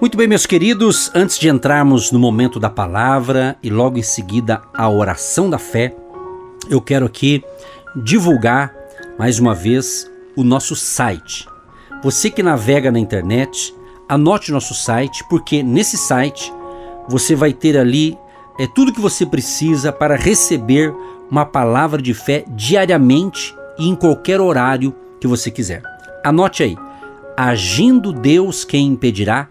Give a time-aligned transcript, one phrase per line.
[0.00, 4.62] Muito bem, meus queridos, antes de entrarmos no momento da palavra e logo em seguida
[4.72, 5.92] a oração da fé,
[6.70, 7.42] eu quero aqui
[7.96, 8.72] divulgar
[9.18, 11.48] mais uma vez o nosso site.
[12.00, 13.74] Você que navega na internet,
[14.08, 16.52] anote nosso site, porque nesse site
[17.08, 18.16] você vai ter ali
[18.56, 20.94] é tudo que você precisa para receber
[21.28, 25.82] uma palavra de fé diariamente e em qualquer horário que você quiser.
[26.24, 26.76] Anote aí:
[27.36, 29.48] agindo Deus quem impedirá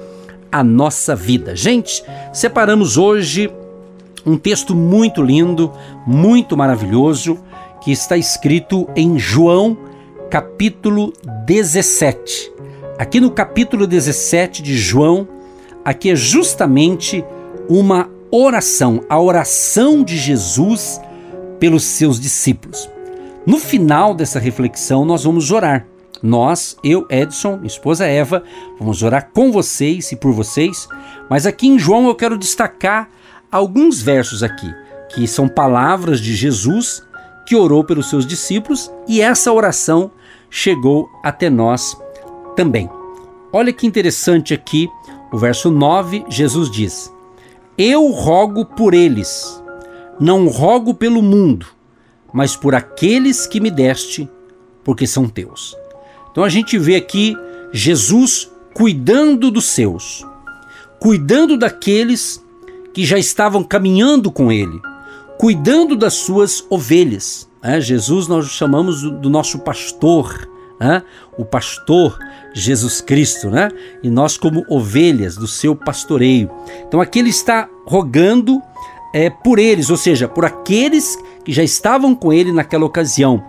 [0.50, 1.56] a nossa vida.
[1.56, 3.50] Gente, separamos hoje
[4.24, 5.72] um texto muito lindo,
[6.06, 7.38] muito maravilhoso,
[7.82, 9.76] que está escrito em João,
[10.30, 11.12] capítulo
[11.44, 12.52] 17.
[12.98, 15.28] Aqui no capítulo 17 de João,
[15.84, 17.24] aqui é justamente
[17.68, 21.00] uma oração, a oração de Jesus
[21.60, 22.95] pelos seus discípulos.
[23.46, 25.86] No final dessa reflexão, nós vamos orar.
[26.20, 28.42] Nós, eu, Edson, esposa Eva,
[28.78, 30.88] vamos orar com vocês e por vocês.
[31.30, 33.08] Mas aqui em João eu quero destacar
[33.50, 34.68] alguns versos aqui,
[35.14, 37.06] que são palavras de Jesus
[37.46, 40.10] que orou pelos seus discípulos e essa oração
[40.50, 41.96] chegou até nós
[42.56, 42.90] também.
[43.52, 44.88] Olha que interessante aqui,
[45.32, 47.12] o verso 9, Jesus diz:
[47.78, 49.62] Eu rogo por eles,
[50.18, 51.66] não rogo pelo mundo,
[52.36, 54.28] mas por aqueles que me deste,
[54.84, 55.74] porque são teus.
[56.30, 57.34] Então a gente vê aqui
[57.72, 60.22] Jesus cuidando dos seus,
[61.00, 62.44] cuidando daqueles
[62.92, 64.78] que já estavam caminhando com ele,
[65.38, 67.48] cuidando das suas ovelhas.
[67.62, 70.46] É, Jesus nós chamamos do nosso pastor,
[70.78, 71.00] é,
[71.38, 72.18] o pastor
[72.52, 73.70] Jesus Cristo, né?
[74.02, 76.50] E nós como ovelhas do seu pastoreio.
[76.86, 78.60] Então aqui ele está rogando
[79.14, 83.42] é, por eles, ou seja, por aqueles que já estavam com ele naquela ocasião.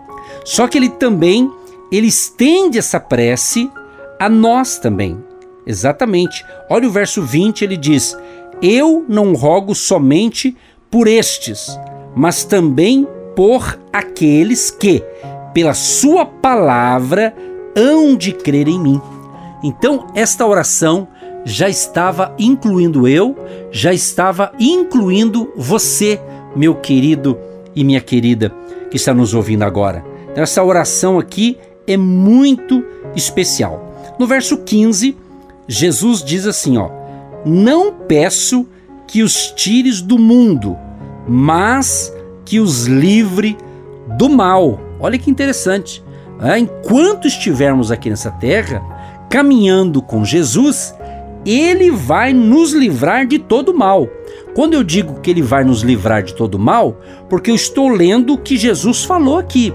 [0.43, 1.51] Só que ele também
[1.91, 3.71] ele estende essa prece
[4.19, 5.17] a nós também.
[5.65, 6.45] Exatamente.
[6.69, 8.17] Olha o verso 20, ele diz:
[8.61, 10.55] Eu não rogo somente
[10.89, 11.77] por estes,
[12.15, 15.03] mas também por aqueles que,
[15.53, 17.35] pela sua palavra,
[17.75, 19.01] hão de crer em mim.
[19.63, 21.07] Então, esta oração
[21.43, 23.35] já estava incluindo eu,
[23.71, 26.19] já estava incluindo você,
[26.55, 27.37] meu querido
[27.77, 28.51] e minha querida
[28.89, 30.03] que está nos ouvindo agora.
[30.31, 32.83] Então, essa oração aqui é muito
[33.15, 33.93] especial.
[34.17, 35.15] No verso 15,
[35.67, 36.89] Jesus diz assim: ó,
[37.45, 38.65] Não peço
[39.05, 40.75] que os tires do mundo,
[41.27, 42.11] mas
[42.43, 43.55] que os livre
[44.17, 44.79] do mal.
[44.99, 46.03] Olha que interessante.
[46.41, 48.81] É, enquanto estivermos aqui nessa terra,
[49.29, 50.95] caminhando com Jesus,
[51.49, 54.09] ele vai nos livrar de todo mal.
[54.53, 56.99] Quando eu digo que ele vai nos livrar de todo mal,
[57.29, 59.73] porque eu estou lendo o que Jesus falou aqui.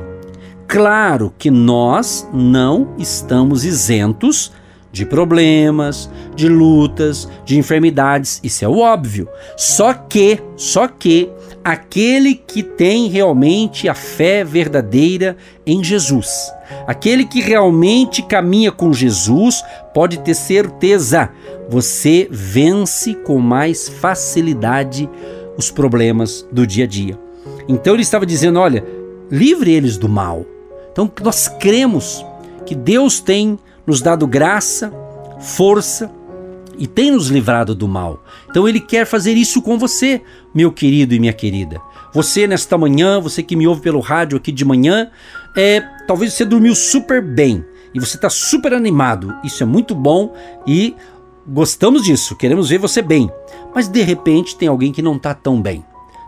[0.66, 4.52] Claro que nós não estamos isentos
[4.92, 9.26] de problemas, de lutas, de enfermidades, isso é o óbvio.
[9.56, 11.30] Só que, só que
[11.64, 15.36] aquele que tem realmente a fé verdadeira
[15.66, 16.52] em Jesus,
[16.86, 21.30] aquele que realmente caminha com Jesus, pode ter certeza
[21.68, 25.08] você vence com mais facilidade
[25.56, 27.18] os problemas do dia a dia.
[27.66, 28.84] Então ele estava dizendo: olha,
[29.30, 30.44] livre eles do mal.
[30.92, 32.24] Então nós cremos
[32.66, 34.92] que Deus tem nos dado graça,
[35.40, 36.10] força
[36.78, 38.22] e tem nos livrado do mal.
[38.50, 40.22] Então ele quer fazer isso com você,
[40.54, 41.80] meu querido e minha querida.
[42.12, 45.10] Você nesta manhã, você que me ouve pelo rádio aqui de manhã,
[45.56, 47.64] é, talvez você dormiu super bem
[47.94, 49.34] e você está super animado.
[49.42, 50.34] Isso é muito bom
[50.66, 50.94] e
[51.46, 53.30] gostamos disso, queremos ver você bem.
[53.74, 55.84] Mas de repente tem alguém que não está tão bem.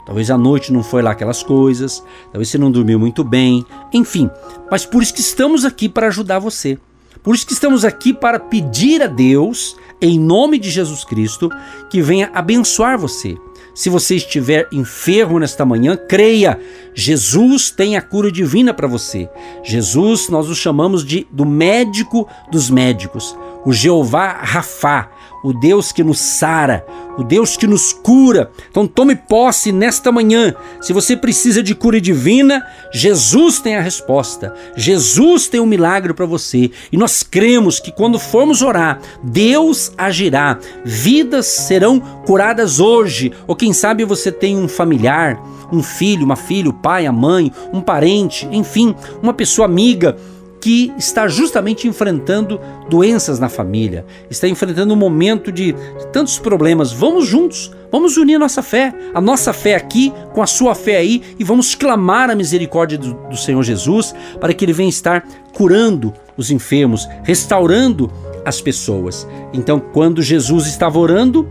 [0.06, 4.30] Talvez a noite não foi lá aquelas coisas, talvez você não dormiu muito bem, enfim.
[4.70, 6.78] Mas por isso que estamos aqui para ajudar você.
[7.24, 11.48] Por isso que estamos aqui para pedir a Deus, em nome de Jesus Cristo,
[11.88, 13.38] que venha abençoar você.
[13.74, 16.60] Se você estiver enfermo nesta manhã, creia,
[16.94, 19.28] Jesus tem a cura divina para você.
[19.64, 23.34] Jesus, nós o chamamos de do médico dos médicos,
[23.64, 25.10] o Jeová Rafá,
[25.44, 26.86] o Deus que nos sara,
[27.18, 28.50] o Deus que nos cura.
[28.70, 30.54] Então tome posse nesta manhã.
[30.80, 34.54] Se você precisa de cura divina, Jesus tem a resposta.
[34.74, 36.70] Jesus tem um milagre para você.
[36.90, 40.58] E nós cremos que quando formos orar, Deus agirá.
[40.82, 43.30] Vidas serão curadas hoje.
[43.46, 45.38] Ou quem sabe você tem um familiar,
[45.70, 50.16] um filho, uma filha, o pai, a mãe, um parente, enfim, uma pessoa amiga
[50.64, 52.58] que está justamente enfrentando
[52.88, 56.90] doenças na família, está enfrentando um momento de, de tantos problemas.
[56.90, 61.22] Vamos juntos, vamos unir nossa fé, a nossa fé aqui com a sua fé aí
[61.38, 66.14] e vamos clamar a misericórdia do, do Senhor Jesus para que Ele venha estar curando
[66.34, 68.10] os enfermos, restaurando
[68.42, 69.28] as pessoas.
[69.52, 71.46] Então, quando Jesus estava orando,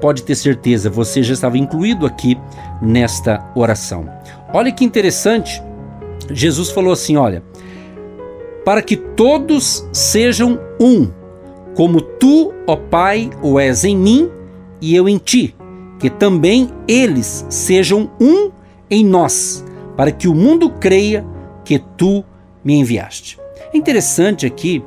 [0.00, 2.36] pode ter certeza, você já estava incluído aqui
[2.82, 4.10] nesta oração.
[4.52, 5.62] Olha que interessante,
[6.32, 7.44] Jesus falou assim: olha
[8.66, 11.08] para que todos sejam um,
[11.76, 14.28] como tu, ó Pai, o és em mim
[14.80, 15.54] e eu em ti,
[16.00, 18.50] que também eles sejam um
[18.90, 19.64] em nós,
[19.96, 21.24] para que o mundo creia
[21.64, 22.24] que tu
[22.64, 23.38] me enviaste.
[23.72, 24.82] É interessante aqui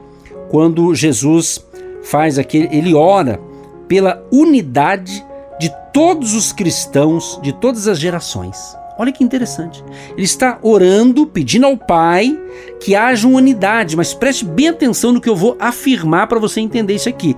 [0.50, 1.66] quando Jesus
[2.04, 3.40] faz aquele, ele ora
[3.88, 5.26] pela unidade
[5.58, 8.78] de todos os cristãos de todas as gerações.
[9.00, 9.82] Olha que interessante.
[10.12, 12.38] Ele está orando, pedindo ao Pai
[12.82, 16.96] que haja unidade, mas preste bem atenção no que eu vou afirmar para você entender
[16.96, 17.34] isso aqui.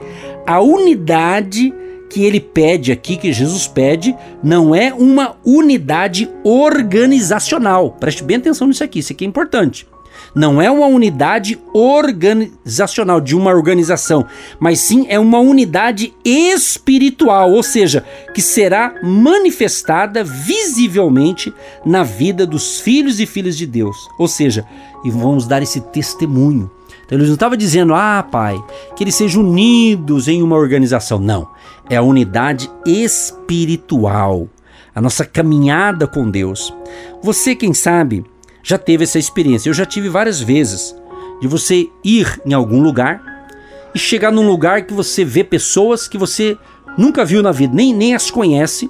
[0.47, 1.71] A unidade
[2.09, 7.91] que ele pede aqui, que Jesus pede, não é uma unidade organizacional.
[7.91, 9.85] Preste bem atenção nisso aqui, isso aqui é importante
[10.33, 14.25] não é uma unidade organizacional de uma organização,
[14.59, 21.53] mas sim é uma unidade espiritual, ou seja, que será manifestada visivelmente
[21.85, 23.95] na vida dos filhos e filhas de Deus.
[24.17, 24.65] Ou seja,
[25.03, 26.69] e vamos dar esse testemunho.
[27.05, 28.57] Então ele não estava dizendo, ah, pai,
[28.95, 31.19] que eles sejam unidos em uma organização.
[31.19, 31.45] Não.
[31.89, 34.47] É a unidade espiritual.
[34.95, 36.73] A nossa caminhada com Deus.
[37.21, 38.23] Você, quem sabe,
[38.63, 39.69] já teve essa experiência.
[39.69, 40.95] Eu já tive várias vezes
[41.41, 43.47] de você ir em algum lugar
[43.93, 46.57] e chegar num lugar que você vê pessoas que você
[46.97, 48.89] nunca viu na vida, nem, nem as conhece,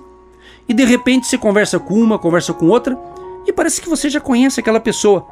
[0.67, 2.97] e de repente você conversa com uma, conversa com outra,
[3.45, 5.25] e parece que você já conhece aquela pessoa.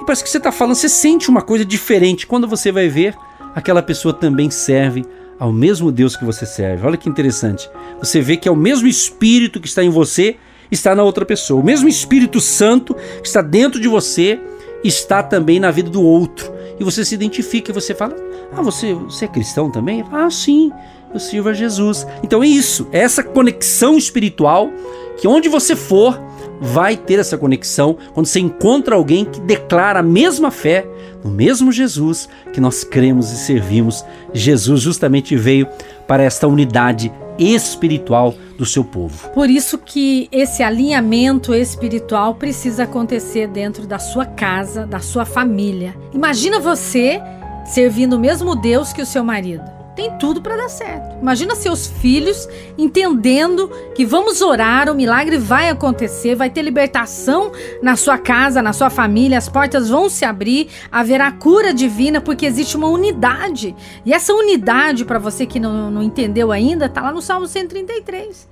[0.00, 2.26] E parece que você está falando, você sente uma coisa diferente.
[2.26, 3.16] Quando você vai ver,
[3.54, 5.04] aquela pessoa também serve
[5.38, 6.86] ao mesmo Deus que você serve.
[6.86, 7.68] Olha que interessante.
[7.98, 10.36] Você vê que é o mesmo Espírito que está em você
[10.74, 11.60] está na outra pessoa.
[11.60, 14.38] O mesmo Espírito Santo que está dentro de você
[14.82, 16.52] está também na vida do outro.
[16.78, 18.14] E você se identifica e você fala:
[18.52, 20.04] Ah, você, você é cristão também?
[20.12, 20.70] Ah, sim,
[21.12, 22.06] eu sirvo a Jesus.
[22.22, 24.70] Então é isso, é essa conexão espiritual
[25.16, 26.20] que onde você for,
[26.60, 30.86] vai ter essa conexão quando você encontra alguém que declara a mesma fé
[31.22, 34.04] no mesmo Jesus que nós cremos e servimos.
[34.32, 35.68] Jesus justamente veio
[36.06, 39.28] para esta unidade espiritual do seu povo.
[39.30, 45.94] Por isso que esse alinhamento espiritual precisa acontecer dentro da sua casa, da sua família.
[46.12, 47.20] Imagina você
[47.66, 51.16] servindo o mesmo Deus que o seu marido tem tudo para dar certo.
[51.20, 57.96] Imagina seus filhos entendendo que vamos orar, o milagre vai acontecer, vai ter libertação na
[57.96, 62.76] sua casa, na sua família, as portas vão se abrir, haverá cura divina porque existe
[62.76, 63.74] uma unidade.
[64.04, 68.48] E essa unidade, para você que não, não entendeu ainda, está lá no Salmo 133.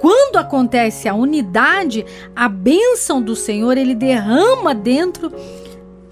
[0.00, 5.32] Quando acontece a unidade, a bênção do Senhor ele derrama dentro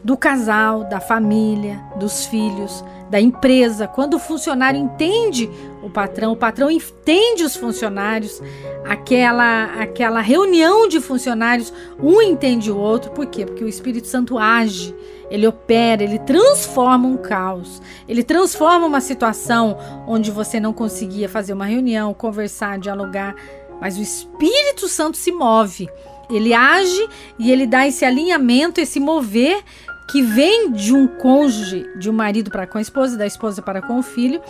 [0.03, 5.51] do casal, da família, dos filhos da empresa, quando o funcionário entende
[5.83, 8.43] o patrão, o patrão entende os funcionários,
[8.89, 13.45] aquela aquela reunião de funcionários, um entende o outro, por quê?
[13.45, 14.95] Porque o Espírito Santo age,
[15.31, 21.53] ele opera, ele transforma um caos, ele transforma uma situação onde você não conseguia fazer
[21.53, 23.35] uma reunião, conversar, dialogar,
[23.81, 25.89] mas o Espírito Santo se move.
[26.31, 27.07] Ele age
[27.39, 29.63] e ele dá esse alinhamento, esse mover
[30.07, 33.83] que vem de um cônjuge, de um marido para com a esposa, da esposa para
[33.83, 34.41] com o filho,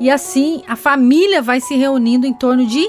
[0.00, 2.88] e assim a família vai se reunindo em torno de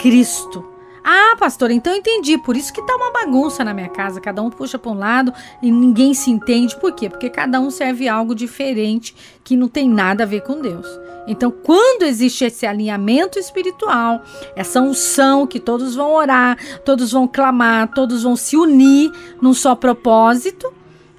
[0.00, 0.64] Cristo.
[1.10, 2.36] Ah, pastor, então entendi.
[2.36, 4.20] Por isso que tá uma bagunça na minha casa.
[4.20, 5.32] Cada um puxa para um lado
[5.62, 6.78] e ninguém se entende.
[6.78, 7.08] Por quê?
[7.08, 10.86] Porque cada um serve algo diferente que não tem nada a ver com Deus.
[11.26, 14.22] Então, quando existe esse alinhamento espiritual,
[14.54, 19.10] essa unção que todos vão orar, todos vão clamar, todos vão se unir
[19.40, 20.72] num só propósito,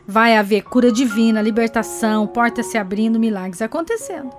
[0.09, 4.31] vai haver cura divina, libertação, portas se abrindo, milagres acontecendo.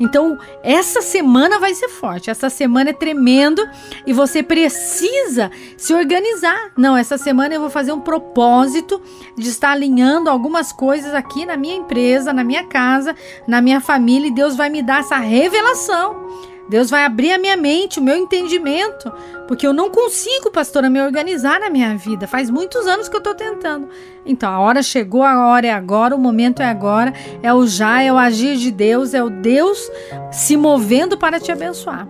[0.00, 3.62] Então, essa semana vai ser forte, essa semana é tremendo
[4.04, 6.72] e você precisa se organizar.
[6.76, 9.00] Não, essa semana eu vou fazer um propósito
[9.38, 13.14] de estar alinhando algumas coisas aqui na minha empresa, na minha casa,
[13.46, 16.51] na minha família e Deus vai me dar essa revelação.
[16.72, 19.12] Deus vai abrir a minha mente, o meu entendimento,
[19.46, 22.26] porque eu não consigo, pastora, me organizar na minha vida.
[22.26, 23.90] Faz muitos anos que eu estou tentando.
[24.24, 27.12] Então, a hora chegou, a hora é agora, o momento é agora,
[27.42, 29.86] é o já, é o agir de Deus, é o Deus
[30.32, 32.08] se movendo para te abençoar.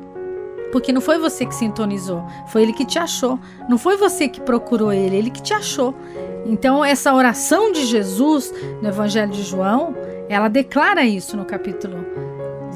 [0.70, 3.40] Porque não foi você que sintonizou, foi ele que te achou.
[3.68, 5.92] Não foi você que procurou ele, ele que te achou.
[6.46, 9.92] Então, essa oração de Jesus no Evangelho de João,
[10.28, 12.06] ela declara isso no capítulo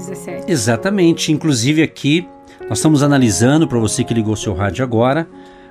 [0.09, 0.51] 17.
[0.51, 1.33] Exatamente.
[1.33, 2.29] Inclusive aqui
[2.69, 5.29] nós estamos analisando para você que ligou seu rádio agora,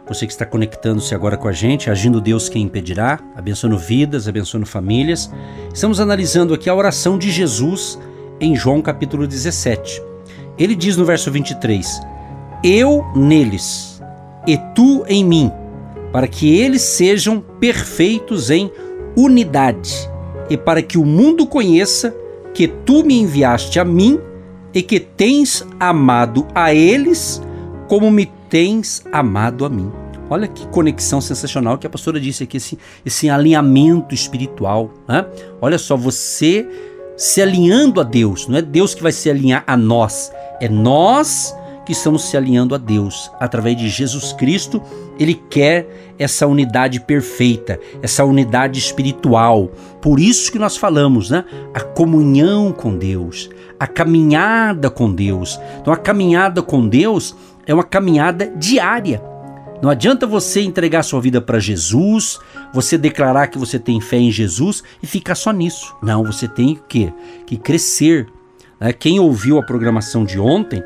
[0.08, 4.65] você que está conectando-se agora com a gente, agindo Deus quem impedirá, abençoando vidas, abençoando
[4.65, 5.32] famílias.
[5.74, 8.00] Estamos analisando aqui a oração de Jesus
[8.39, 10.01] em João capítulo 17.
[10.58, 12.00] Ele diz no verso 23:
[12.63, 14.01] Eu neles
[14.48, 15.51] e tu em mim,
[16.12, 18.72] para que eles sejam perfeitos em
[19.18, 20.10] unidade,
[20.50, 22.15] e para que o mundo conheça
[22.56, 24.20] que tu me enviaste a mim
[24.74, 27.42] e que tens amado a eles
[27.88, 29.92] como me tens amado a mim.
[30.30, 34.90] Olha que conexão sensacional que a pastora disse aqui, esse, esse alinhamento espiritual.
[35.08, 35.26] Né?
[35.62, 36.68] Olha só, você
[37.18, 41.56] se alinhando a Deus, não é Deus que vai se alinhar a nós, é nós
[41.86, 44.82] que estamos se alinhando a Deus através de Jesus Cristo.
[45.19, 49.72] Ele quer essa unidade perfeita, essa unidade espiritual.
[50.01, 51.45] Por isso que nós falamos, né?
[51.74, 55.60] A comunhão com Deus, a caminhada com Deus.
[55.79, 59.22] Então a caminhada com Deus é uma caminhada diária.
[59.81, 62.39] Não adianta você entregar sua vida para Jesus,
[62.74, 65.95] você declarar que você tem fé em Jesus e ficar só nisso.
[66.01, 67.13] Não, você tem que,
[67.45, 68.27] que crescer.
[68.79, 68.93] Né?
[68.93, 70.81] Quem ouviu a programação de ontem,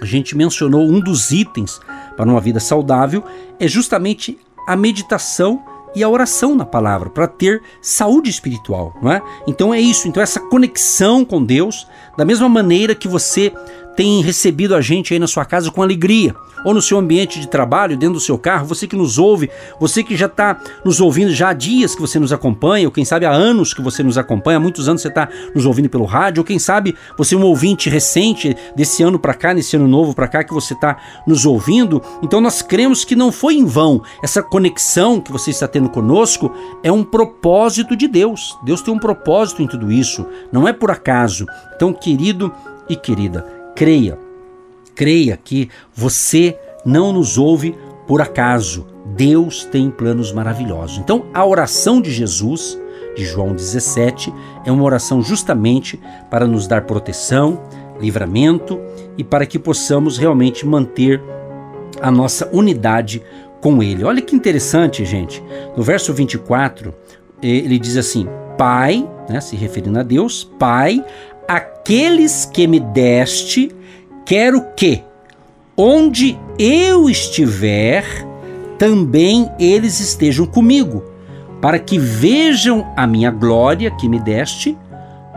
[0.00, 1.80] a gente mencionou um dos itens
[2.18, 3.22] para uma vida saudável
[3.60, 5.62] é justamente a meditação
[5.94, 9.22] e a oração na palavra para ter saúde espiritual, não é?
[9.46, 13.52] Então é isso, então essa conexão com Deus, da mesma maneira que você
[13.98, 16.32] tem recebido a gente aí na sua casa com alegria
[16.64, 19.50] ou no seu ambiente de trabalho, dentro do seu carro, você que nos ouve,
[19.80, 23.04] você que já está nos ouvindo já há dias que você nos acompanha, ou quem
[23.04, 26.04] sabe há anos que você nos acompanha, há muitos anos você está nos ouvindo pelo
[26.04, 29.88] rádio, ou quem sabe você é um ouvinte recente desse ano para cá, nesse ano
[29.88, 32.00] novo para cá que você está nos ouvindo.
[32.22, 36.52] Então nós cremos que não foi em vão essa conexão que você está tendo conosco,
[36.84, 38.56] é um propósito de Deus.
[38.62, 41.46] Deus tem um propósito em tudo isso, não é por acaso.
[41.74, 42.52] Então, querido
[42.88, 44.18] e querida, creia
[44.98, 47.72] creia que você não nos ouve
[48.04, 48.84] por acaso.
[49.14, 50.98] Deus tem planos maravilhosos.
[50.98, 52.76] Então, a oração de Jesus,
[53.16, 54.34] de João 17,
[54.66, 57.62] é uma oração justamente para nos dar proteção,
[58.00, 58.80] livramento
[59.16, 61.22] e para que possamos realmente manter
[62.02, 63.22] a nossa unidade
[63.60, 64.02] com Ele.
[64.02, 65.42] Olha que interessante, gente.
[65.76, 66.92] No verso 24,
[67.40, 71.04] ele diz assim: Pai, né, se referindo a Deus, Pai,
[71.48, 73.74] aqueles que me deste
[74.28, 75.02] Quero que,
[75.74, 78.04] onde eu estiver,
[78.78, 81.02] também eles estejam comigo,
[81.62, 84.76] para que vejam a minha glória que me deste,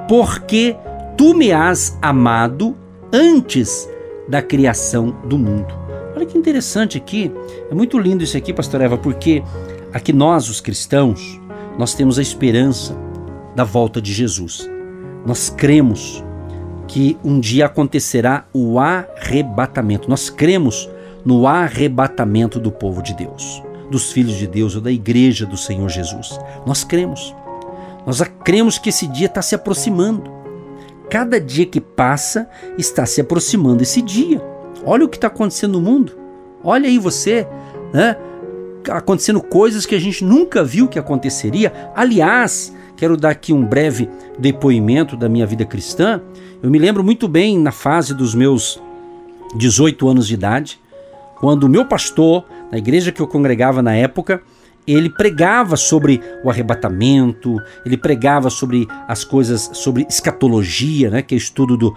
[0.09, 0.75] porque
[1.15, 2.75] tu me has amado
[3.13, 3.89] antes
[4.27, 5.73] da criação do mundo.
[6.13, 7.31] Olha que interessante aqui,
[7.71, 9.41] é muito lindo isso aqui, pastor Eva, porque
[9.93, 11.39] aqui nós, os cristãos,
[11.79, 12.93] nós temos a esperança
[13.55, 14.69] da volta de Jesus.
[15.25, 16.23] Nós cremos
[16.87, 20.09] que um dia acontecerá o arrebatamento.
[20.09, 20.89] Nós cremos
[21.23, 25.87] no arrebatamento do povo de Deus, dos filhos de Deus ou da igreja do Senhor
[25.89, 26.39] Jesus.
[26.65, 27.35] Nós cremos.
[28.05, 30.29] Nós cremos que esse dia está se aproximando.
[31.09, 34.41] Cada dia que passa está se aproximando esse dia.
[34.83, 36.17] Olha o que está acontecendo no mundo.
[36.63, 37.47] Olha aí você,
[37.93, 38.17] né?
[38.89, 41.71] Acontecendo coisas que a gente nunca viu que aconteceria.
[41.95, 46.21] Aliás, quero dar aqui um breve depoimento da minha vida cristã.
[46.61, 48.79] Eu me lembro muito bem na fase dos meus
[49.55, 50.79] 18 anos de idade,
[51.39, 54.43] quando o meu pastor, na igreja que eu congregava na época,
[54.87, 61.37] ele pregava sobre o arrebatamento, ele pregava sobre as coisas, sobre escatologia, né, que é
[61.37, 61.95] o estudo do,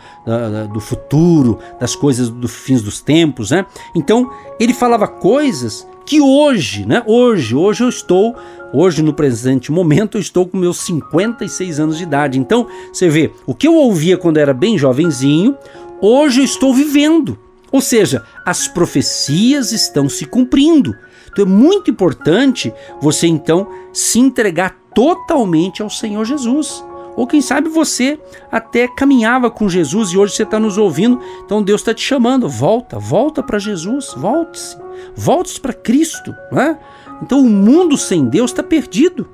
[0.72, 3.64] do futuro, das coisas dos fins dos tempos, né?
[3.94, 8.36] Então, ele falava coisas que hoje, né, hoje, hoje eu estou,
[8.72, 12.38] hoje no presente momento eu estou com meus 56 anos de idade.
[12.38, 15.56] Então, você vê, o que eu ouvia quando era bem jovenzinho,
[16.00, 17.38] hoje eu estou vivendo.
[17.72, 20.94] Ou seja, as profecias estão se cumprindo.
[21.34, 26.82] Então é muito importante você então se entregar totalmente ao Senhor Jesus.
[27.16, 28.18] Ou quem sabe você
[28.50, 32.48] até caminhava com Jesus e hoje você está nos ouvindo, então Deus está te chamando.
[32.48, 34.76] Volta, volta para Jesus, volte-se,
[35.14, 36.34] volte-se para Cristo.
[36.52, 36.78] Né?
[37.20, 39.28] Então o mundo sem Deus está perdido.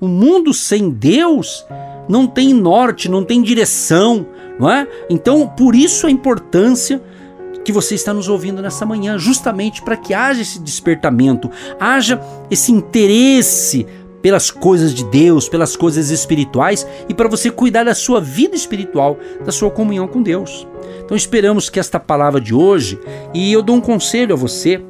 [0.00, 1.66] O mundo sem Deus
[2.08, 4.26] não tem norte, não tem direção.
[4.58, 4.86] Não é?
[5.08, 7.02] Então por isso a importância
[7.68, 12.18] que você está nos ouvindo nessa manhã, justamente para que haja esse despertamento, haja
[12.50, 13.86] esse interesse
[14.22, 19.18] pelas coisas de Deus, pelas coisas espirituais e para você cuidar da sua vida espiritual,
[19.44, 20.66] da sua comunhão com Deus.
[21.04, 22.98] Então esperamos que esta palavra de hoje,
[23.34, 24.82] e eu dou um conselho a você,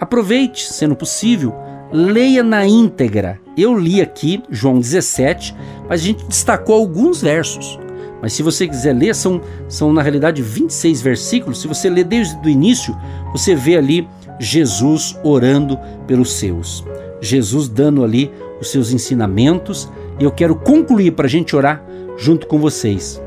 [0.00, 1.54] aproveite, sendo possível,
[1.92, 3.38] leia na íntegra.
[3.54, 5.54] Eu li aqui João 17,
[5.86, 7.78] mas a gente destacou alguns versos.
[8.24, 9.38] Mas se você quiser ler, são,
[9.68, 11.60] são na realidade 26 versículos.
[11.60, 12.96] Se você ler desde o início,
[13.32, 14.08] você vê ali
[14.40, 16.82] Jesus orando pelos seus.
[17.20, 19.92] Jesus dando ali os seus ensinamentos.
[20.18, 21.84] E eu quero concluir para a gente orar
[22.16, 23.20] junto com vocês.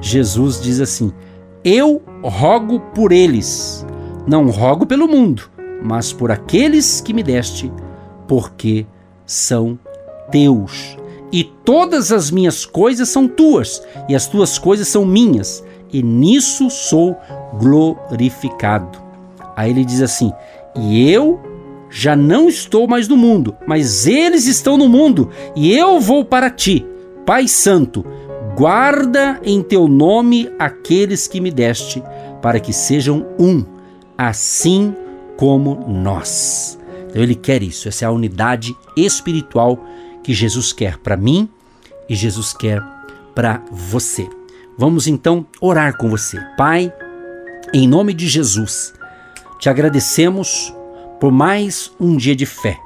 [0.00, 1.12] Jesus diz assim:
[1.62, 3.86] Eu rogo por eles,
[4.26, 5.44] não rogo pelo mundo,
[5.80, 7.72] mas por aqueles que me deste,
[8.26, 8.84] porque
[9.24, 9.78] são
[10.28, 10.96] teus
[11.32, 16.68] e todas as minhas coisas são tuas, e as tuas coisas são minhas, e nisso
[16.70, 17.16] sou
[17.58, 18.98] glorificado.
[19.56, 20.32] Aí ele diz assim:
[20.76, 21.40] E eu
[21.88, 26.50] já não estou mais no mundo, mas eles estão no mundo, e eu vou para
[26.50, 26.86] ti,
[27.24, 28.04] Pai Santo.
[28.56, 32.02] Guarda em teu nome aqueles que me deste,
[32.42, 33.64] para que sejam um,
[34.18, 34.94] assim
[35.36, 36.78] como nós.
[37.08, 39.78] Então ele quer isso, essa é a unidade espiritual
[40.22, 41.48] que Jesus quer para mim
[42.08, 42.82] e Jesus quer
[43.34, 44.28] para você.
[44.76, 46.40] Vamos então orar com você.
[46.56, 46.92] Pai,
[47.72, 48.92] em nome de Jesus,
[49.58, 50.74] te agradecemos
[51.20, 52.78] por mais um dia de fé,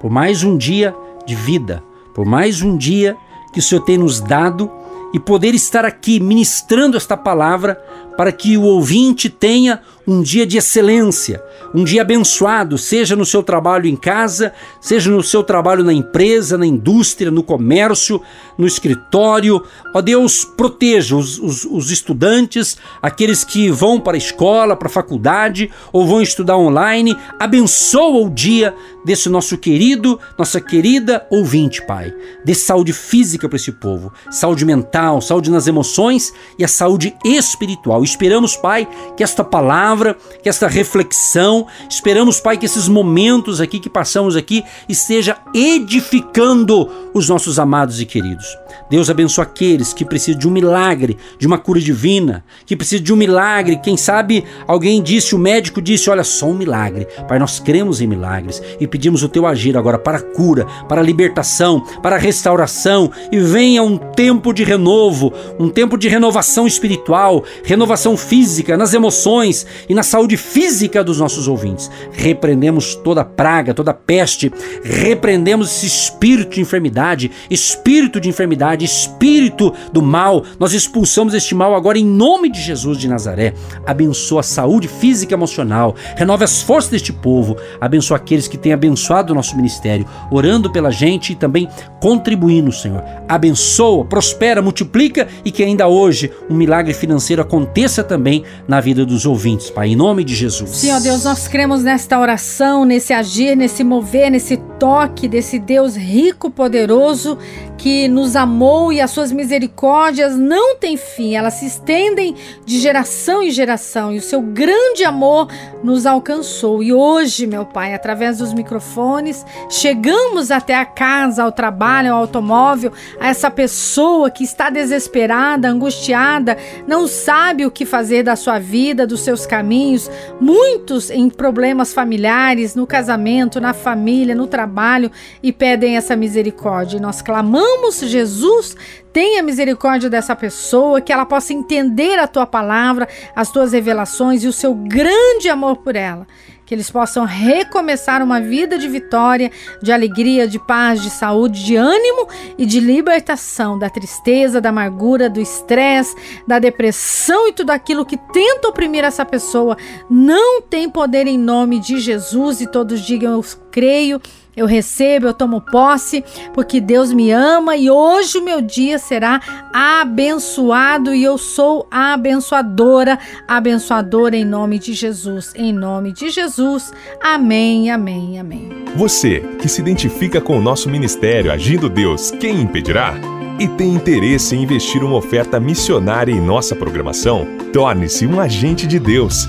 [0.00, 0.94] por mais um dia
[1.26, 1.82] de vida,
[2.14, 3.16] por mais um dia
[3.52, 4.70] que o Senhor tem nos dado
[5.14, 7.82] e poder estar aqui ministrando esta palavra
[8.18, 11.40] para que o ouvinte tenha um dia de excelência,
[11.72, 16.58] um dia abençoado, seja no seu trabalho em casa, seja no seu trabalho na empresa,
[16.58, 18.20] na indústria, no comércio,
[18.56, 19.62] no escritório.
[19.94, 24.90] Ó Deus, proteja os, os, os estudantes, aqueles que vão para a escola, para a
[24.90, 27.16] faculdade ou vão estudar online.
[27.38, 32.14] Abençoa o dia desse nosso querido, nossa querida ouvinte, Pai.
[32.44, 38.02] Dê saúde física para esse povo, saúde mental, saúde nas emoções e a saúde espiritual.
[38.08, 43.90] Esperamos, Pai, que esta palavra que esta reflexão, esperamos, Pai, que esses momentos aqui que
[43.90, 48.46] passamos aqui esteja edificando os nossos amados e queridos.
[48.90, 53.12] Deus abençoa aqueles que precisam de um milagre, de uma cura divina, que precisam de
[53.12, 53.80] um milagre.
[53.82, 57.06] Quem sabe alguém disse, o médico disse: Olha, só um milagre.
[57.26, 61.00] Pai, nós cremos em milagres e pedimos o teu agir agora para a cura, para
[61.00, 66.66] a libertação, para a restauração e venha um tempo de renovo, um tempo de renovação
[66.66, 71.90] espiritual, renovação física, nas emoções e na saúde física dos nossos ouvintes.
[72.12, 80.02] Repreendemos toda praga, toda peste, repreendemos esse espírito de enfermidade, espírito de enfermidade espírito do
[80.02, 83.54] mal, nós expulsamos este mal agora em nome de Jesus de Nazaré.
[83.86, 88.72] Abençoa a saúde física e emocional, renove as forças deste povo, abençoa aqueles que têm
[88.72, 91.68] abençoado o nosso ministério, orando pela gente e também
[92.00, 93.02] contribuindo, Senhor.
[93.28, 99.24] Abençoa, prospera, multiplica e que ainda hoje um milagre financeiro aconteça também na vida dos
[99.24, 100.70] ouvintes, Pai, em nome de Jesus.
[100.70, 106.50] Senhor Deus, nós cremos nesta oração, nesse agir, nesse mover, nesse toque desse Deus rico,
[106.50, 107.38] poderoso
[107.78, 112.34] que nos amou e as suas misericórdias não têm fim, elas se estendem
[112.66, 115.48] de geração em geração e o seu grande amor
[115.82, 116.82] nos alcançou.
[116.82, 122.92] E hoje, meu Pai, através dos microfones, chegamos até a casa, ao trabalho, ao automóvel,
[123.20, 129.06] a essa pessoa que está desesperada, angustiada, não sabe o que fazer da sua vida,
[129.06, 130.10] dos seus caminhos,
[130.40, 136.96] muitos em problemas familiares, no casamento, na família, no trabalho e pedem essa misericórdia.
[136.96, 138.74] E nós clamamos Jesus,
[139.12, 144.48] tenha misericórdia dessa pessoa, que ela possa entender a tua palavra, as tuas revelações e
[144.48, 146.26] o seu grande amor por ela.
[146.68, 149.50] Que eles possam recomeçar uma vida de vitória,
[149.82, 152.28] de alegria, de paz, de saúde, de ânimo
[152.58, 156.14] e de libertação da tristeza, da amargura, do estresse,
[156.46, 159.78] da depressão e tudo aquilo que tenta oprimir essa pessoa.
[160.10, 164.20] Não tem poder em nome de Jesus e todos digam eu creio
[164.58, 169.40] eu recebo, eu tomo posse, porque Deus me ama e hoje o meu dia será
[169.72, 175.52] abençoado e eu sou abençoadora, abençoadora em nome de Jesus.
[175.54, 176.92] Em nome de Jesus.
[177.22, 178.68] Amém, amém, amém.
[178.96, 183.14] Você que se identifica com o nosso ministério Agindo Deus, quem impedirá?
[183.60, 187.46] E tem interesse em investir uma oferta missionária em nossa programação?
[187.72, 189.48] Torne-se um agente de Deus